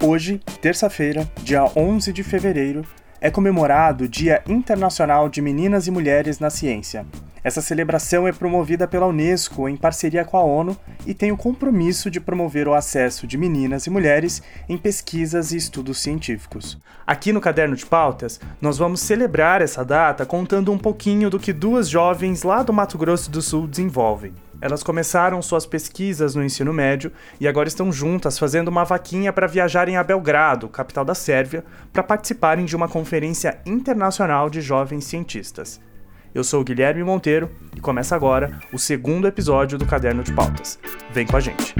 [0.00, 2.84] Hoje, terça-feira, dia 11 de fevereiro,
[3.20, 7.04] é comemorado o Dia Internacional de Meninas e Mulheres na Ciência.
[7.42, 12.12] Essa celebração é promovida pela Unesco em parceria com a ONU e tem o compromisso
[12.12, 16.78] de promover o acesso de meninas e mulheres em pesquisas e estudos científicos.
[17.04, 21.52] Aqui no Caderno de Pautas, nós vamos celebrar essa data contando um pouquinho do que
[21.52, 24.32] duas jovens lá do Mato Grosso do Sul desenvolvem.
[24.60, 29.46] Elas começaram suas pesquisas no ensino médio e agora estão juntas fazendo uma vaquinha para
[29.46, 35.80] viajarem a Belgrado, capital da Sérvia, para participarem de uma conferência internacional de jovens cientistas.
[36.34, 40.78] Eu sou Guilherme Monteiro e começa agora o segundo episódio do Caderno de Pautas.
[41.12, 41.74] Vem com a gente!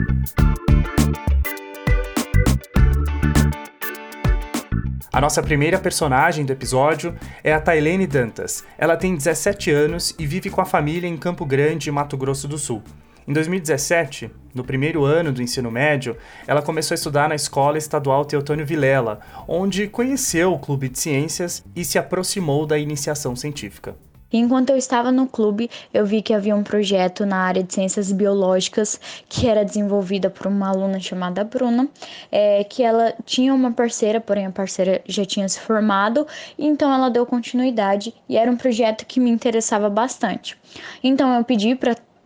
[5.19, 8.63] A nossa primeira personagem do episódio é a Tailene Dantas.
[8.79, 12.57] Ela tem 17 anos e vive com a família em Campo Grande, Mato Grosso do
[12.57, 12.85] Sul.
[13.27, 16.17] Em 2017, no primeiro ano do ensino médio,
[16.47, 21.65] ela começou a estudar na Escola Estadual Teotônio Vilela, onde conheceu o Clube de Ciências
[21.75, 23.97] e se aproximou da iniciação científica.
[24.31, 28.13] Enquanto eu estava no clube, eu vi que havia um projeto na área de ciências
[28.13, 31.89] biológicas que era desenvolvida por uma aluna chamada Bruna,
[32.31, 36.27] é, que ela tinha uma parceira, porém a parceira já tinha se formado,
[36.59, 40.59] então ela deu continuidade e era um projeto que me interessava bastante.
[41.03, 41.75] Então eu pedi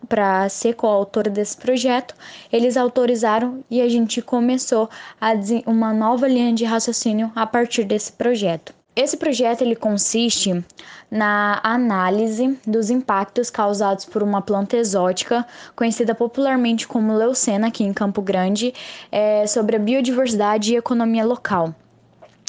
[0.09, 2.17] para ser coautora desse projeto,
[2.53, 5.33] eles autorizaram e a gente começou a
[5.67, 8.82] uma nova linha de raciocínio a partir desse projeto.
[8.95, 10.63] Esse projeto ele consiste
[11.11, 17.93] na análise dos impactos causados por uma planta exótica, conhecida popularmente como leucena aqui em
[17.95, 18.75] Campo Grande,
[19.11, 21.75] é, sobre a biodiversidade e economia local.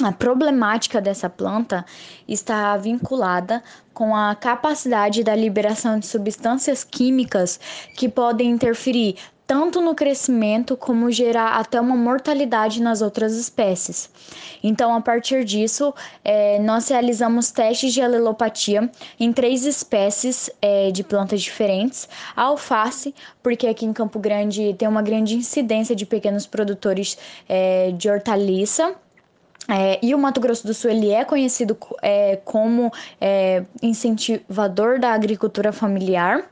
[0.02, 1.86] A problemática dessa planta
[2.28, 3.64] está vinculada
[3.94, 7.60] com a capacidade da liberação de substâncias químicas
[7.96, 14.10] que podem interferir tanto no crescimento como gerar até uma mortalidade nas outras espécies.
[14.64, 21.04] Então, a partir disso, é, nós realizamos testes de alelopatia em três espécies é, de
[21.04, 26.48] plantas diferentes: a alface, porque aqui em Campo Grande tem uma grande incidência de pequenos
[26.48, 27.18] produtores
[27.48, 28.96] é, de hortaliça.
[29.68, 35.14] É, e o Mato Grosso do Sul ele é conhecido é, como é, incentivador da
[35.14, 36.44] agricultura familiar.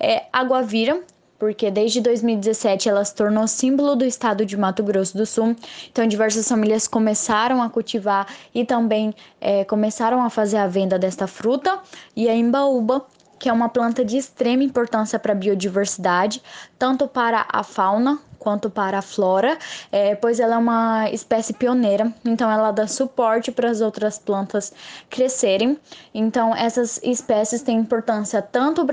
[0.00, 1.02] É, Aguavira,
[1.38, 5.56] porque desde 2017 ela se tornou símbolo do estado de Mato Grosso do Sul.
[5.90, 11.26] Então, diversas famílias começaram a cultivar e também é, começaram a fazer a venda desta
[11.26, 11.78] fruta.
[12.14, 13.04] E a imbaúba,
[13.38, 16.42] que é uma planta de extrema importância para a biodiversidade,
[16.78, 19.58] tanto para a fauna quanto para a flora,
[19.90, 24.70] é, pois ela é uma espécie pioneira, então ela dá suporte para as outras plantas
[25.08, 25.78] crescerem.
[26.14, 28.86] Então, essas espécies têm importância tanto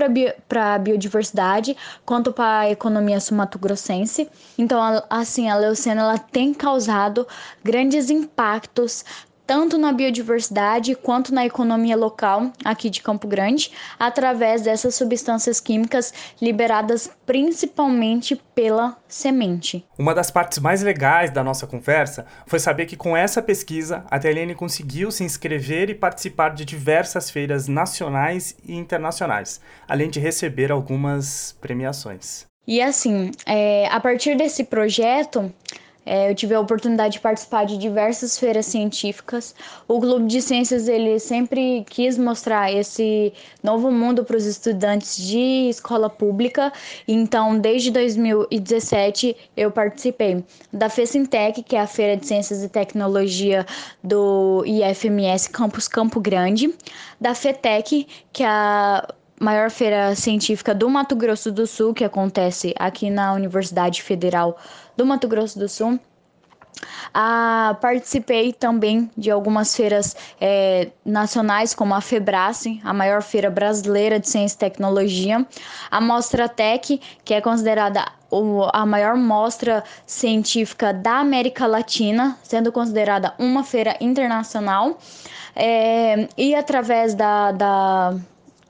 [0.48, 1.76] para a biodiversidade
[2.06, 4.28] quanto para a economia sumatogrossense.
[4.56, 4.80] Então,
[5.10, 7.26] assim, a leucena ela tem causado
[7.62, 9.04] grandes impactos
[9.46, 16.12] tanto na biodiversidade quanto na economia local aqui de Campo Grande, através dessas substâncias químicas
[16.40, 19.84] liberadas principalmente pela semente.
[19.98, 24.18] Uma das partes mais legais da nossa conversa foi saber que com essa pesquisa a
[24.18, 30.70] Telene conseguiu se inscrever e participar de diversas feiras nacionais e internacionais, além de receber
[30.70, 32.46] algumas premiações.
[32.66, 35.52] E assim, é, a partir desse projeto,
[36.04, 39.54] é, eu tive a oportunidade de participar de diversas feiras científicas.
[39.86, 43.32] O Clube de Ciências ele sempre quis mostrar esse
[43.62, 46.72] novo mundo para os estudantes de escola pública.
[47.06, 53.64] Então, desde 2017 eu participei da FECINTEC, que é a Feira de Ciências e Tecnologia
[54.02, 56.74] do IFMS Campus Campo Grande,
[57.20, 59.08] da FETEC, que é a
[59.42, 64.56] maior feira científica do Mato Grosso do Sul, que acontece aqui na Universidade Federal
[64.96, 65.98] do Mato Grosso do Sul.
[67.12, 74.18] Ah, participei também de algumas feiras é, nacionais, como a Febrace, a maior feira brasileira
[74.18, 75.44] de ciência e tecnologia,
[75.90, 78.06] a Mostra Tech, que é considerada
[78.72, 84.98] a maior mostra científica da América Latina, sendo considerada uma feira internacional,
[85.54, 88.16] é, e através da, da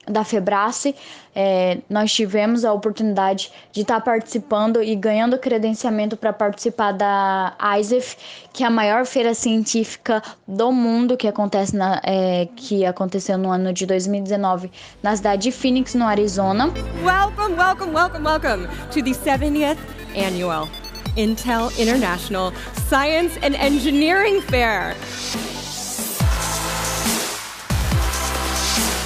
[0.05, 0.95] da Febrace,
[1.35, 7.55] é, nós tivemos a oportunidade de estar tá participando e ganhando credenciamento para participar da
[7.79, 8.17] ISEF,
[8.51, 13.51] que é a maior feira científica do mundo que acontece na, é, que aconteceu no
[13.51, 14.71] ano de 2019
[15.01, 16.71] na cidade de Phoenix, no Arizona.
[17.03, 19.77] Welcome, welcome, welcome, welcome to the 70th
[20.15, 20.67] annual
[21.15, 22.51] Intel International
[22.87, 24.95] Science and Engineering Fair.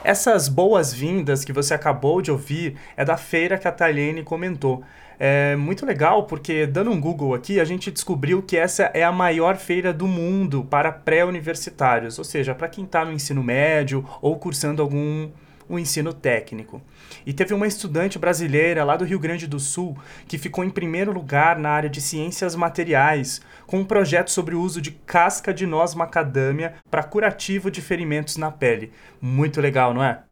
[0.03, 4.83] Essas boas-vindas que você acabou de ouvir é da feira que a Tailene comentou.
[5.21, 9.11] É muito legal porque, dando um Google aqui, a gente descobriu que essa é a
[9.11, 14.37] maior feira do mundo para pré-universitários, ou seja, para quem está no ensino médio ou
[14.37, 15.29] cursando algum
[15.67, 16.81] o ensino técnico.
[17.25, 19.95] E teve uma estudante brasileira lá do Rio Grande do Sul
[20.27, 24.61] que ficou em primeiro lugar na área de ciências materiais, com um projeto sobre o
[24.61, 28.91] uso de casca de noz macadâmia para curativo de ferimentos na pele.
[29.21, 30.23] Muito legal, não é?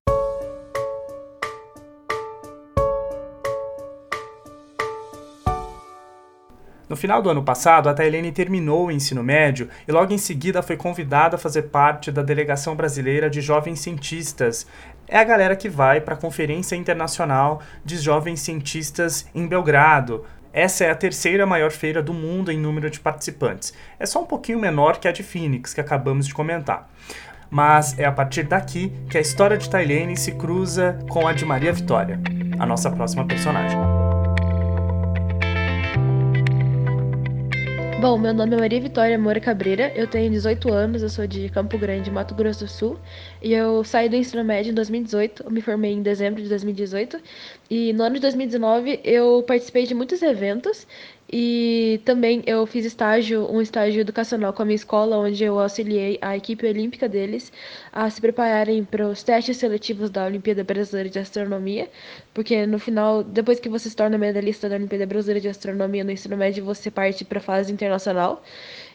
[6.89, 10.61] No final do ano passado, a Tailene terminou o ensino médio e logo em seguida
[10.61, 14.65] foi convidada a fazer parte da delegação brasileira de jovens cientistas.
[15.07, 20.25] É a galera que vai para a Conferência Internacional de Jovens Cientistas em Belgrado.
[20.53, 23.73] Essa é a terceira maior feira do mundo em número de participantes.
[23.99, 26.89] É só um pouquinho menor que a de Phoenix, que acabamos de comentar.
[27.49, 31.45] Mas é a partir daqui que a história de Tailene se cruza com a de
[31.45, 32.19] Maria Vitória,
[32.59, 34.06] a nossa próxima personagem.
[37.99, 41.49] Bom, meu nome é Maria Vitória Moura Cabreira, eu tenho 18 anos, eu sou de
[41.49, 42.99] Campo Grande, Mato Grosso do Sul,
[43.41, 47.19] e eu saí do ensino médio em 2018, eu me formei em dezembro de 2018,
[47.71, 50.85] e no ano de 2019 eu participei de muitos eventos
[51.31, 56.17] e também eu fiz estágio, um estágio educacional com a minha escola, onde eu auxiliei
[56.21, 57.51] a equipe olímpica deles
[57.91, 61.89] a se prepararem para os testes seletivos da Olimpíada Brasileira de Astronomia,
[62.33, 66.11] porque no final, depois que você se torna medalhista da Olimpíada Brasileira de Astronomia no
[66.11, 68.41] ensino médio, você parte para a fase internacional.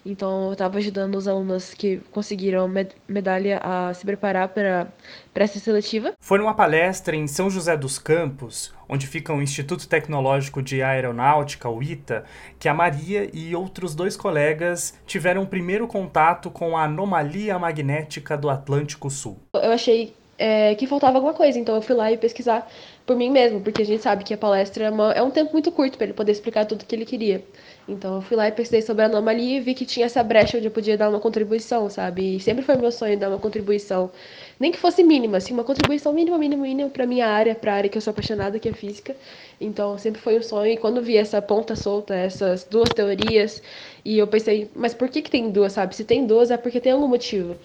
[0.04, 4.88] Então, eu estava ajudando os alunos que conseguiram med medalha a se preparar para
[5.34, 6.12] essa seletiva.
[6.20, 11.69] Foi numa palestra em São José dos Campos, onde fica o Instituto Tecnológico de Aeronáutica,
[11.69, 12.25] o ITA,
[12.58, 18.37] que a Maria e outros dois colegas tiveram o primeiro contato com a anomalia magnética
[18.37, 19.38] do Atlântico Sul.
[19.54, 22.69] Eu achei é, que faltava alguma coisa, então eu fui lá e pesquisar
[23.06, 25.52] por mim mesmo, porque a gente sabe que a palestra é, uma, é um tempo
[25.52, 27.44] muito curto para ele poder explicar tudo o que ele queria.
[27.88, 30.56] Então eu fui lá e pesquisei sobre a anomalia e vi que tinha essa brecha
[30.56, 32.37] onde eu podia dar uma contribuição, sabe?
[32.37, 34.11] E sempre foi meu sonho dar uma contribuição,
[34.58, 37.76] nem que fosse mínima, assim, uma contribuição mínima, mínima, mínima para minha área, para a
[37.76, 39.17] área que eu sou apaixonada, que é física.
[39.61, 40.73] Então sempre foi um sonho.
[40.73, 43.61] E quando vi essa ponta solta, essas duas teorias,
[44.05, 45.96] e eu pensei, mas por que, que tem duas, sabe?
[45.96, 47.56] Se tem duas é porque tem algum motivo.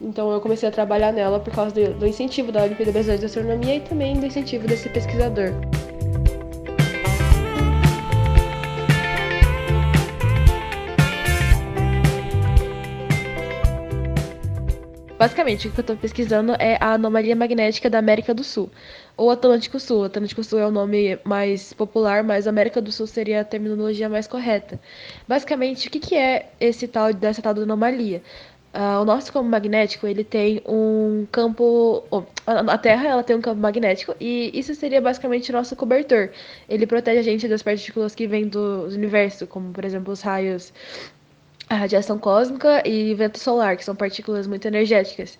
[0.00, 3.26] Então eu comecei a trabalhar nela por causa do, do incentivo da Olimpíada Brasileira de
[3.26, 5.52] Astronomia e também do incentivo desse pesquisador.
[15.22, 18.68] Basicamente, o que eu estou pesquisando é a anomalia magnética da América do Sul,
[19.16, 20.02] ou Atlântico Sul.
[20.02, 24.26] Atlântico Sul é o nome mais popular, mas América do Sul seria a terminologia mais
[24.26, 24.80] correta.
[25.28, 28.20] Basicamente, o que, que é esse tal dessa tal anomalia?
[28.74, 33.40] Uh, o nosso campo magnético ele tem um campo oh, a Terra ela tem um
[33.42, 36.30] campo magnético e isso seria basicamente o nosso cobertor
[36.66, 40.72] ele protege a gente das partículas que vêm do universo como por exemplo os raios
[41.72, 45.38] a radiação cósmica e vento solar, que são partículas muito energéticas.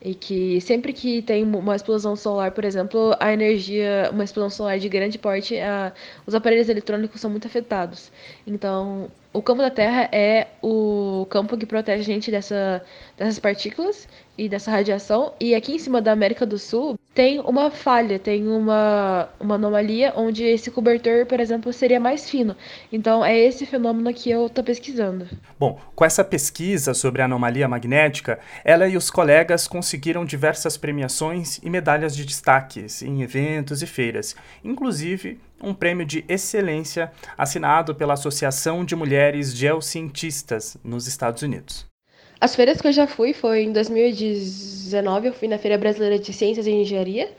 [0.00, 4.78] E que sempre que tem uma explosão solar, por exemplo, a energia, uma explosão solar
[4.78, 5.92] de grande porte, a,
[6.26, 8.10] os aparelhos eletrônicos são muito afetados.
[8.46, 12.82] Então, o campo da Terra é o campo que protege a gente dessa,
[13.16, 15.34] dessas partículas e dessa radiação.
[15.40, 20.12] E aqui em cima da América do Sul tem uma falha, tem uma, uma anomalia
[20.16, 22.56] onde esse cobertor, por exemplo, seria mais fino.
[22.92, 25.28] Então é esse fenômeno que eu estou pesquisando.
[25.58, 31.58] Bom, com essa pesquisa sobre a anomalia magnética, ela e os colegas conseguiram diversas premiações
[31.62, 38.14] e medalhas de destaques em eventos e feiras, inclusive um prêmio de excelência assinado pela
[38.14, 41.93] Associação de Mulheres Geocientistas nos Estados Unidos.
[42.40, 46.32] As feiras que eu já fui foi em 2019, eu fui na Feira Brasileira de
[46.32, 47.30] Ciências e Engenharia,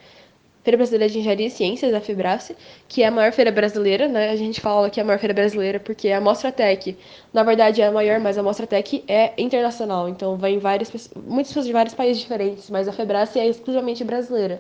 [0.64, 2.56] Feira Brasileira de Engenharia e Ciências, a Fibrace,
[2.88, 4.32] que é a maior feira brasileira, né?
[4.32, 6.98] A gente fala que é a maior feira brasileira porque a Mostra Tech,
[7.32, 11.50] na verdade, é a maior, mas a Mostra Tech é internacional, então vem várias muitas
[11.50, 14.60] pessoas de vários países diferentes, mas a Fibrace é exclusivamente brasileira.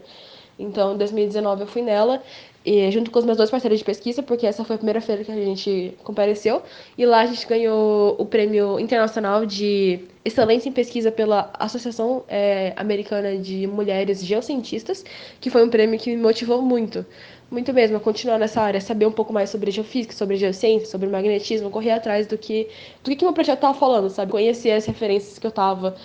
[0.59, 2.21] Então, em 2019 eu fui nela
[2.65, 5.23] e, junto com os meus dois parceiros de pesquisa, porque essa foi a primeira feira
[5.23, 6.63] que a gente compareceu.
[6.97, 12.73] E lá a gente ganhou o prêmio internacional de excelência em pesquisa pela Associação é,
[12.75, 15.05] Americana de Mulheres Geocientistas,
[15.39, 17.05] que foi um prêmio que me motivou muito.
[17.51, 21.07] Muito mesmo, a continuar nessa área, saber um pouco mais sobre geofísica, sobre geociência, sobre
[21.07, 22.67] magnetismo, correr atrás do que
[23.03, 24.31] do que, que meu projeto estava falando, sabe?
[24.31, 25.95] Conhecer as referências que eu estava,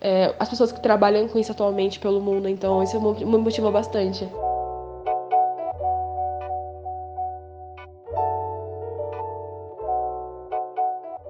[0.00, 4.26] é, as pessoas que trabalham com isso atualmente pelo mundo, então isso me motivou bastante.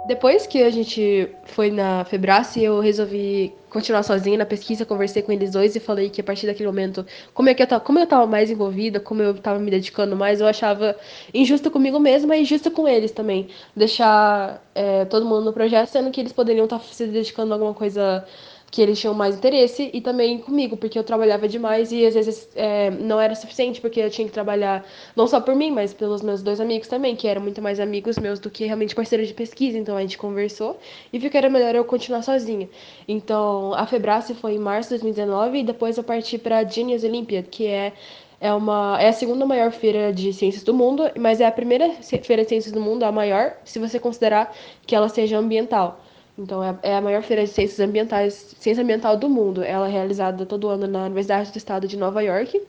[0.09, 5.31] Depois que a gente foi na Febrace, eu resolvi continuar sozinha na pesquisa, conversei com
[5.31, 7.99] eles dois e falei que a partir daquele momento, como, é que eu, tava, como
[7.99, 10.97] eu tava mais envolvida, como eu tava me dedicando mais, eu achava
[11.35, 13.49] injusto comigo mesma e injusto com eles também.
[13.77, 17.57] Deixar é, todo mundo no projeto, sendo que eles poderiam estar tá se dedicando a
[17.57, 18.25] alguma coisa
[18.71, 22.49] que eles tinham mais interesse e também comigo, porque eu trabalhava demais e às vezes
[22.55, 24.85] é, não era suficiente, porque eu tinha que trabalhar
[25.17, 28.19] não só por mim, mas pelos meus dois amigos também, que eram muito mais amigos
[28.19, 29.79] meus do que realmente parceiros de pesquisa.
[29.79, 30.79] Então a gente conversou
[31.13, 32.69] e viu que era melhor eu continuar sozinha.
[33.07, 37.05] Então a Febrace foi em março de 2019 e depois eu parti para a Genius
[37.05, 37.93] Olympiad, que é
[38.41, 41.91] é, uma, é a segunda maior feira de ciências do mundo, mas é a primeira
[42.23, 44.55] feira de ciências do mundo, a maior, se você considerar
[44.87, 46.01] que ela seja ambiental.
[46.39, 49.63] Então, é, é a maior feira de ciências ambientais, ciência ambiental do mundo.
[49.63, 52.63] Ela é realizada todo ano na Universidade do Estado de Nova York,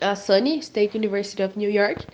[0.00, 2.06] a SUNY, State University of New York.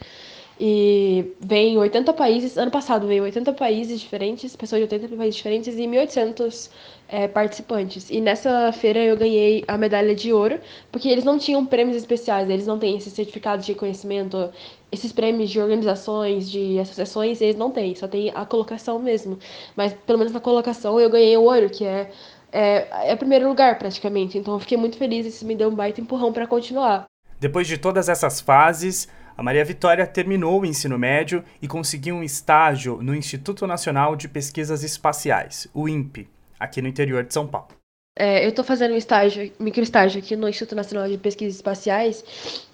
[0.59, 5.77] E vem 80 países, ano passado veio 80 países diferentes, pessoas de 80 países diferentes
[5.77, 6.71] e 1.800
[7.09, 8.09] é, participantes.
[8.09, 10.61] E nessa feira eu ganhei a medalha de ouro,
[10.93, 14.51] porque eles não tinham prêmios especiais, eles não têm esses certificados de reconhecimento,
[14.91, 19.39] esses prêmios de organizações, de associações, eles não têm, só tem a colocação mesmo.
[19.77, 22.11] Mas pelo menos na colocação eu ganhei o ouro, que é,
[22.53, 24.39] é, é primeiro lugar praticamente.
[24.39, 27.05] Então eu fiquei muito feliz, isso me deu um baita empurrão para continuar.
[27.41, 32.23] Depois de todas essas fases, a Maria Vitória terminou o ensino médio e conseguiu um
[32.23, 37.69] estágio no Instituto Nacional de Pesquisas Espaciais, o INPE, aqui no interior de São Paulo.
[38.17, 42.25] É, eu estou fazendo um estágio, microestágio aqui no Instituto Nacional de Pesquisas Espaciais,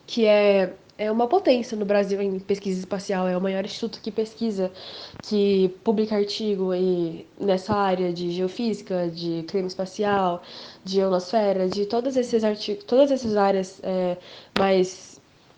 [0.07, 4.11] que é, é uma potência no Brasil em pesquisa espacial, é o maior instituto que
[4.11, 4.71] pesquisa,
[5.23, 10.43] que publica artigo e, nessa área de geofísica, de clima espacial,
[10.85, 14.19] de ionosfera, de todos esses artigos, todas essas áreas é,
[14.53, 15.10] mais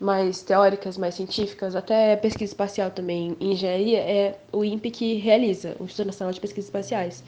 [0.03, 5.85] mais teóricas, mais científicas, até pesquisa espacial também, engenharia, é o INPE que realiza, o
[5.85, 7.23] Instituto Nacional de Pesquisas Espaciais.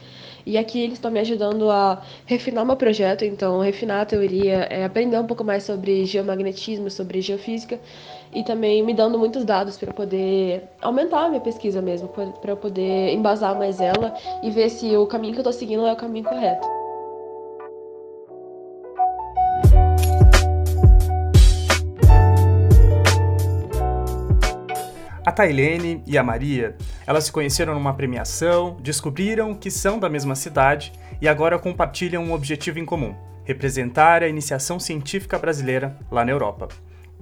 [0.46, 4.84] E aqui eles estão me ajudando a refinar meu projeto, então refinar a teoria, é
[4.84, 7.79] aprender um pouco mais sobre geomagnetismo, sobre geofísica,
[8.34, 12.10] e também me dando muitos dados para poder aumentar a minha pesquisa mesmo,
[12.41, 14.13] para poder embasar mais ela
[14.44, 16.85] e ver se o caminho que eu estou seguindo é o caminho correto.
[25.25, 26.77] A Tailene e a Maria,
[27.08, 32.32] elas se conheceram numa premiação, descobriram que são da mesma cidade e agora compartilham um
[32.32, 36.67] objetivo em comum: representar a iniciação científica brasileira lá na Europa.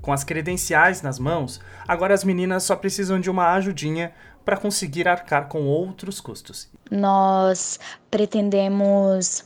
[0.01, 4.11] Com as credenciais nas mãos, agora as meninas só precisam de uma ajudinha
[4.43, 6.69] para conseguir arcar com outros custos.
[6.91, 7.79] Nós
[8.11, 9.45] pretendemos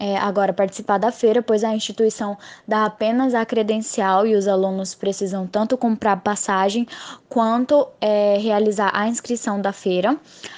[0.00, 4.94] é, agora participar da feira, pois a instituição dá apenas a credencial e os alunos
[4.94, 6.88] precisam tanto comprar passagem
[7.28, 10.16] quanto é, realizar a inscrição da feira.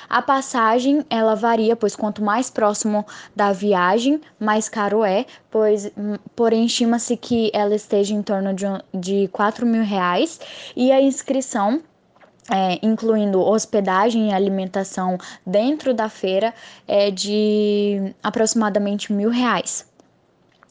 [0.08, 6.16] A passagem ela varia, pois quanto mais próximo da viagem, mais caro é, pois hum,
[6.36, 10.38] porém estima-se que ela esteja em torno de, de 4 mil reais
[10.76, 11.82] e a inscrição
[12.50, 16.52] é, incluindo hospedagem e alimentação dentro da feira,
[16.86, 19.86] é de aproximadamente mil reais.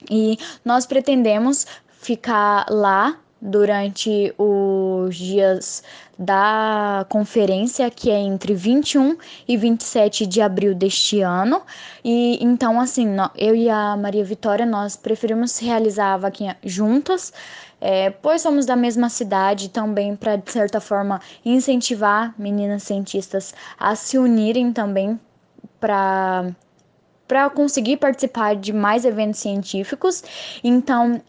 [0.09, 5.83] E nós pretendemos ficar lá durante os dias
[6.21, 11.63] da conferência, que é entre 21 e 27 de abril deste ano.
[12.03, 17.33] E então, assim, eu e a Maria Vitória, nós preferimos realizar a vaquinha juntas,
[17.81, 23.95] é, pois somos da mesma cidade também para, de certa forma, incentivar meninas cientistas a
[23.95, 25.19] se unirem também
[25.79, 26.51] para
[27.27, 30.21] para conseguir participar de mais eventos científicos.
[30.61, 31.21] Então,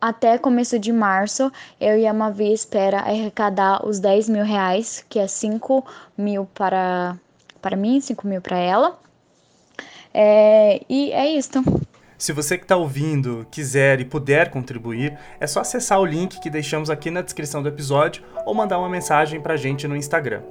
[0.00, 1.50] até começo de março,
[1.80, 5.84] eu e a Mavi espera arrecadar os 10 mil reais, que é 5
[6.16, 7.16] mil para,
[7.60, 8.98] para mim, 5 mil para ela.
[10.12, 11.62] É, e é isso.
[12.16, 16.50] Se você que está ouvindo quiser e puder contribuir, é só acessar o link que
[16.50, 20.42] deixamos aqui na descrição do episódio ou mandar uma mensagem para a gente no Instagram.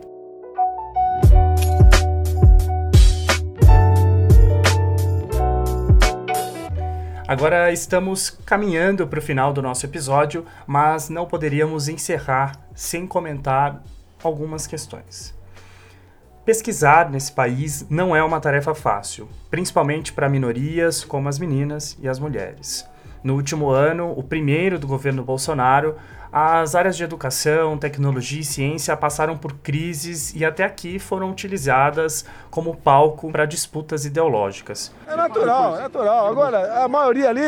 [7.27, 13.84] Agora estamos caminhando para o final do nosso episódio, mas não poderíamos encerrar sem comentar
[14.24, 15.36] algumas questões.
[16.46, 22.07] Pesquisar nesse país não é uma tarefa fácil, principalmente para minorias como as meninas e
[22.07, 22.88] as mulheres.
[23.22, 25.98] No último ano, o primeiro do governo Bolsonaro,
[26.39, 32.25] as áreas de educação, tecnologia e ciência passaram por crises e até aqui foram utilizadas
[32.51, 34.91] como palco para disputas ideológicas.
[35.08, 36.27] É natural, é natural.
[36.27, 37.41] Agora, a maioria ali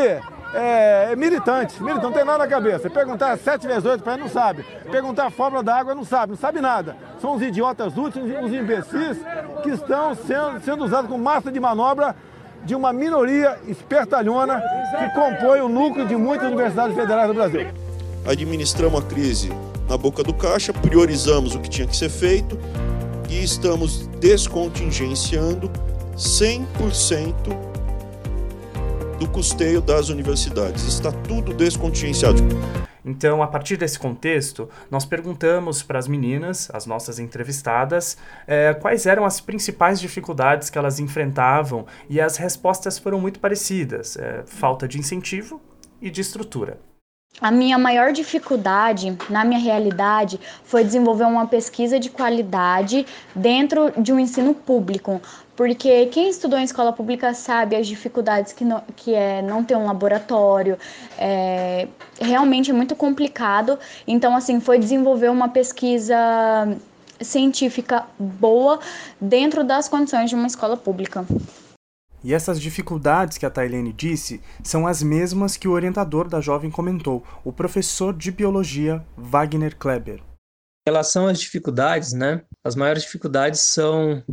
[0.56, 2.90] é, militante, militante, não tem nada na cabeça.
[2.90, 4.66] Perguntar 7 vezes 8 para ele não sabe.
[4.92, 6.98] Perguntar a fórmula da água não sabe, não sabe nada.
[7.22, 9.20] São os idiotas úteis, os imbecis
[9.62, 12.16] que estão sendo, sendo usados como massa de manobra
[12.64, 14.64] de uma minoria espertalhona
[14.98, 17.89] que compõe o núcleo de muitas universidades federais do Brasil.
[18.26, 19.50] Administramos a crise
[19.88, 22.58] na boca do caixa, priorizamos o que tinha que ser feito
[23.30, 25.72] e estamos descontingenciando
[26.16, 27.34] 100%
[29.20, 30.84] do custeio das universidades.
[30.84, 32.42] Está tudo descontingenciado.
[33.04, 39.06] Então, a partir desse contexto, nós perguntamos para as meninas, as nossas entrevistadas, é, quais
[39.06, 44.88] eram as principais dificuldades que elas enfrentavam e as respostas foram muito parecidas: é, falta
[44.88, 45.62] de incentivo
[46.02, 46.78] e de estrutura.
[47.42, 54.12] A minha maior dificuldade na minha realidade foi desenvolver uma pesquisa de qualidade dentro de
[54.12, 55.22] um ensino público,
[55.56, 59.78] porque quem estudou em escola pública sabe as dificuldades que, não, que é não ter
[59.78, 60.78] um laboratório,
[61.18, 61.88] é,
[62.20, 63.80] realmente é muito complicado.
[64.06, 66.18] Então, assim, foi desenvolver uma pesquisa
[67.22, 68.80] científica boa
[69.20, 71.26] dentro das condições de uma escola pública.
[72.24, 76.70] E essas dificuldades que a Tailene disse são as mesmas que o orientador da jovem
[76.70, 80.18] comentou, o professor de biologia Wagner Kleber.
[80.18, 82.42] Em relação às dificuldades, né?
[82.64, 84.24] As maiores dificuldades são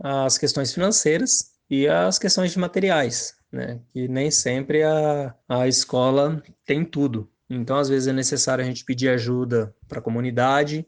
[0.00, 3.80] as questões financeiras e as questões de materiais, né?
[3.88, 7.30] Que nem sempre a, a escola tem tudo.
[7.48, 10.86] Então, às vezes é necessário a gente pedir ajuda para a comunidade,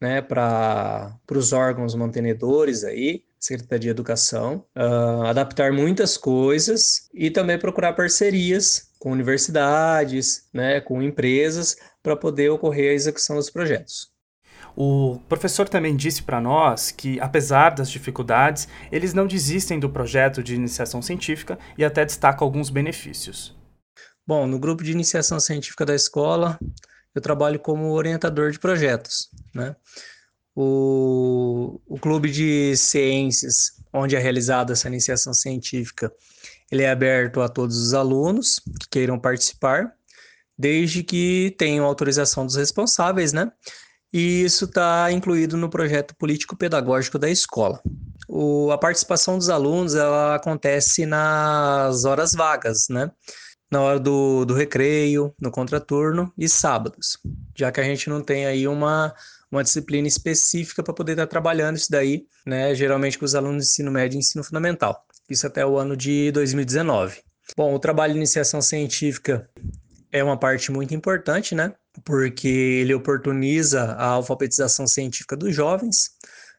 [0.00, 0.20] né?
[0.20, 7.92] Para os órgãos mantenedores aí, Secretaria de Educação, uh, adaptar muitas coisas e também procurar
[7.92, 14.12] parcerias com universidades, né, com empresas, para poder ocorrer a execução dos projetos.
[14.76, 20.42] O professor também disse para nós que, apesar das dificuldades, eles não desistem do projeto
[20.42, 23.54] de iniciação científica e até destaca alguns benefícios.
[24.26, 26.58] Bom, no grupo de iniciação científica da escola,
[27.14, 29.76] eu trabalho como orientador de projetos, né?
[30.56, 36.12] O, o clube de ciências, onde é realizada essa iniciação científica,
[36.70, 39.92] ele é aberto a todos os alunos que queiram participar,
[40.56, 43.50] desde que tenham autorização dos responsáveis, né?
[44.12, 47.80] E isso está incluído no projeto político-pedagógico da escola.
[48.28, 53.10] O, a participação dos alunos ela acontece nas horas vagas, né?
[53.68, 57.18] Na hora do, do recreio, no contraturno e sábados,
[57.56, 59.12] já que a gente não tem aí uma,
[59.56, 62.74] uma disciplina específica para poder estar tá trabalhando isso daí, né?
[62.74, 65.04] Geralmente com os alunos de ensino médio e ensino fundamental.
[65.28, 67.20] Isso até o ano de 2019.
[67.56, 69.48] Bom, o trabalho de iniciação científica
[70.10, 71.72] é uma parte muito importante, né?
[72.04, 76.10] Porque ele oportuniza a alfabetização científica dos jovens,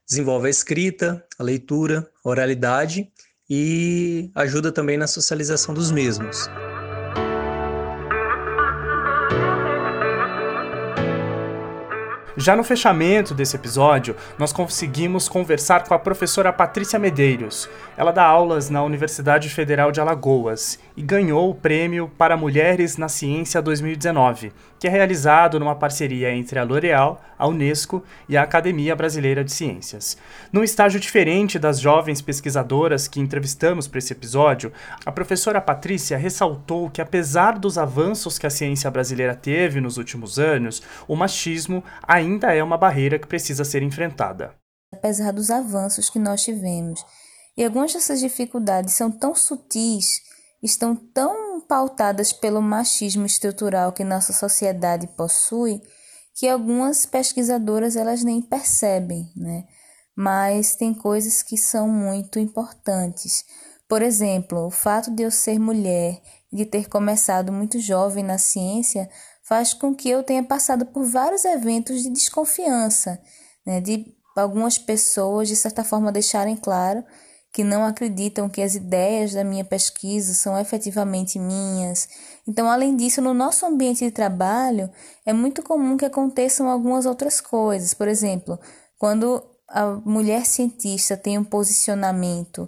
[0.07, 3.09] desenvolve a escrita, a leitura, a oralidade
[3.49, 6.49] e ajuda também na socialização dos mesmos.
[12.37, 17.69] Já no fechamento desse episódio, nós conseguimos conversar com a professora Patrícia Medeiros.
[17.95, 23.07] Ela dá aulas na Universidade Federal de Alagoas e ganhou o Prêmio para Mulheres na
[23.07, 24.51] Ciência 2019,
[24.85, 29.51] que é realizado numa parceria entre a L'Oréal, a Unesco e a Academia Brasileira de
[29.51, 30.15] Ciências.
[30.53, 34.71] Num estágio diferente das jovens pesquisadoras que entrevistamos para esse episódio,
[35.03, 40.37] a professora Patrícia ressaltou que, apesar dos avanços que a ciência brasileira teve nos últimos
[40.37, 44.53] anos, o machismo ainda é uma barreira que precisa ser enfrentada.
[44.93, 47.03] Apesar dos avanços que nós tivemos,
[47.57, 50.21] e algumas dessas dificuldades são tão sutis
[50.61, 55.81] estão tão pautadas pelo machismo estrutural que nossa sociedade possui
[56.35, 59.63] que algumas pesquisadoras elas nem percebem, né?
[60.15, 63.45] Mas tem coisas que são muito importantes.
[63.87, 68.37] Por exemplo, o fato de eu ser mulher e de ter começado muito jovem na
[68.37, 69.09] ciência
[69.47, 73.21] faz com que eu tenha passado por vários eventos de desconfiança,
[73.65, 73.79] né?
[73.79, 77.03] De algumas pessoas, de certa forma, deixarem claro
[77.55, 82.09] que não acreditam que as ideias da minha pesquisa são efetivamente minhas.
[82.45, 84.89] Então, além disso, no nosso ambiente de trabalho,
[85.25, 87.93] é muito comum que aconteçam algumas outras coisas.
[87.93, 88.59] Por exemplo,
[88.99, 92.67] quando a mulher cientista tem um posicionamento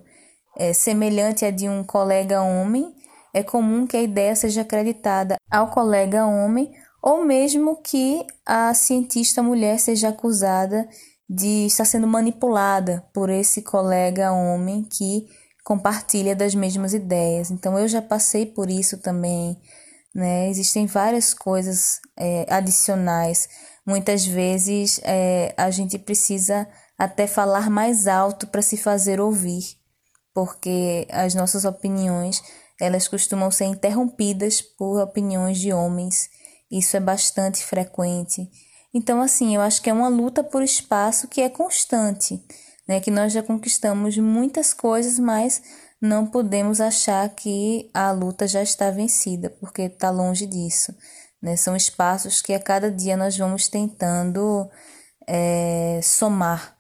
[0.58, 2.96] é, semelhante a de um colega homem,
[3.34, 6.74] é comum que a ideia seja acreditada ao colega homem
[7.04, 10.88] ou mesmo que a cientista mulher seja acusada
[11.30, 15.28] de estar sendo manipulada por esse colega homem que
[15.64, 17.52] compartilha das mesmas ideias.
[17.52, 19.60] Então eu já passei por isso também,
[20.16, 20.50] né?
[20.50, 23.50] Existem várias coisas é, adicionais.
[23.86, 29.64] Muitas vezes é, a gente precisa até falar mais alto para se fazer ouvir,
[30.34, 32.42] porque as nossas opiniões
[32.80, 36.30] elas costumam ser interrompidas por opiniões de homens.
[36.72, 38.50] Isso é bastante frequente.
[38.94, 42.42] Então, assim, eu acho que é uma luta por espaço que é constante,
[42.88, 43.00] né?
[43.00, 45.62] Que nós já conquistamos muitas coisas, mas
[46.02, 50.96] não podemos achar que a luta já está vencida, porque está longe disso.
[51.42, 51.56] Né?
[51.56, 54.70] São espaços que a cada dia nós vamos tentando
[55.28, 56.78] é, somar.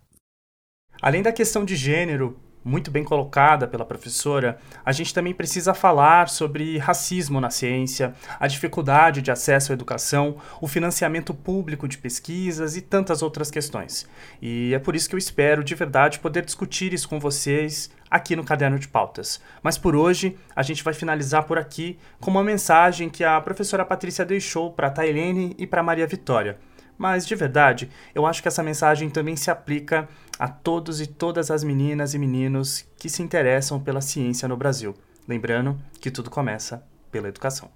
[1.02, 6.28] Além da questão de gênero, muito bem colocada pela professora, a gente também precisa falar
[6.28, 12.76] sobre racismo na ciência, a dificuldade de acesso à educação, o financiamento público de pesquisas
[12.76, 14.08] e tantas outras questões.
[14.42, 18.36] E é por isso que eu espero de verdade poder discutir isso com vocês aqui
[18.36, 19.42] no Caderno de Pautas.
[19.64, 23.86] Mas por hoje, a gente vai finalizar por aqui com uma mensagem que a professora
[23.86, 26.58] Patrícia deixou para a Tailene e para Maria Vitória.
[26.98, 31.50] Mas, de verdade, eu acho que essa mensagem também se aplica a todos e todas
[31.50, 34.96] as meninas e meninos que se interessam pela ciência no Brasil.
[35.28, 37.70] Lembrando que tudo começa pela educação.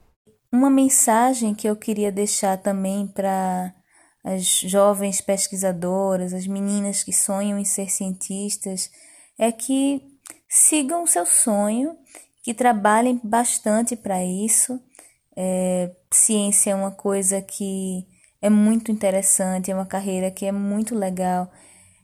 [0.52, 3.74] Uma mensagem que eu queria deixar também para
[4.24, 8.91] as jovens pesquisadoras, as meninas que sonham em ser cientistas,
[9.39, 10.02] é que
[10.47, 11.95] sigam o seu sonho,
[12.43, 14.80] que trabalhem bastante para isso.
[15.36, 18.06] É, ciência é uma coisa que
[18.41, 21.52] é muito interessante, é uma carreira que é muito legal.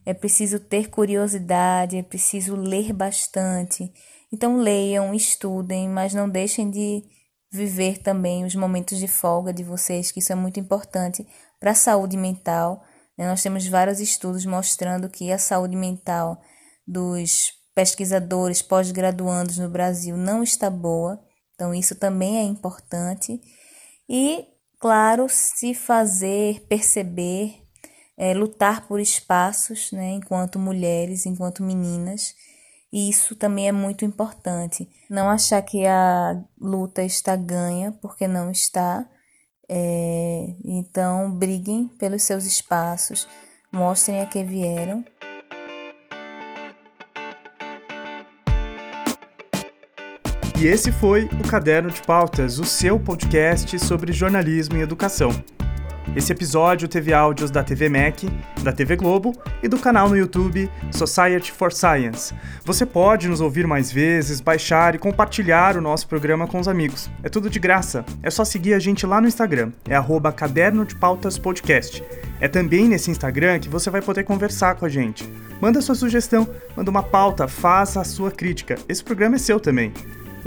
[0.07, 3.91] É preciso ter curiosidade, é preciso ler bastante.
[4.31, 7.03] Então leiam, estudem, mas não deixem de
[7.51, 11.27] viver também os momentos de folga de vocês, que isso é muito importante
[11.59, 12.81] para a saúde mental.
[13.17, 13.27] Né?
[13.27, 16.41] Nós temos vários estudos mostrando que a saúde mental
[16.87, 21.21] dos pesquisadores pós-graduandos no Brasil não está boa,
[21.53, 23.41] então isso também é importante.
[24.07, 24.47] E
[24.79, 27.66] claro, se fazer perceber,
[28.17, 32.33] é, lutar por espaços, né, enquanto mulheres, enquanto meninas.
[32.91, 34.89] E isso também é muito importante.
[35.09, 39.05] Não achar que a luta está ganha, porque não está.
[39.69, 43.27] É, então, briguem pelos seus espaços,
[43.71, 45.03] mostrem a que vieram.
[50.59, 55.29] E esse foi o Caderno de Pautas, o seu podcast sobre jornalismo e educação.
[56.15, 58.27] Esse episódio teve áudios da TV MEC,
[58.63, 62.33] da TV Globo e do canal no YouTube Society for Science.
[62.65, 67.09] Você pode nos ouvir mais vezes, baixar e compartilhar o nosso programa com os amigos.
[67.21, 68.03] É tudo de graça.
[68.23, 69.71] É só seguir a gente lá no Instagram.
[69.87, 72.03] É arroba Caderno de Pautas Podcast.
[72.39, 75.27] É também nesse Instagram que você vai poder conversar com a gente.
[75.61, 78.75] Manda sua sugestão, manda uma pauta, faça a sua crítica.
[78.87, 79.91] Esse programa é seu também.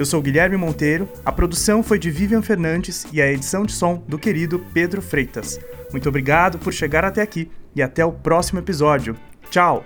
[0.01, 4.03] Eu sou Guilherme Monteiro, a produção foi de Vivian Fernandes e a edição de som
[4.09, 5.61] do querido Pedro Freitas.
[5.91, 9.15] Muito obrigado por chegar até aqui e até o próximo episódio.
[9.51, 9.85] Tchau!